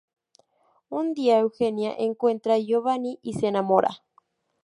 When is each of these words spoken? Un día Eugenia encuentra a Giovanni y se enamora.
Un 0.89 1.13
día 1.13 1.37
Eugenia 1.37 1.93
encuentra 1.95 2.55
a 2.55 2.57
Giovanni 2.57 3.19
y 3.21 3.33
se 3.33 3.45
enamora. 3.45 4.01